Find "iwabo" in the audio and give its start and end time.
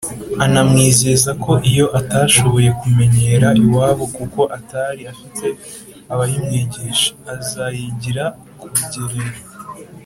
3.63-4.05